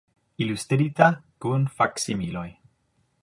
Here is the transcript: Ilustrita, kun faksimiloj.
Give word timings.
Ilustrita, 0.45 1.09
kun 1.45 1.69
faksimiloj. 1.81 2.47